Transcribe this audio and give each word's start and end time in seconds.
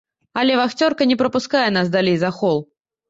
Але 0.43 0.53
вахцёрка 0.59 1.07
не 1.11 1.17
прапускае 1.21 1.65
нас 1.77 1.93
далей 1.97 2.17
за 2.25 2.31
хол. 2.39 2.57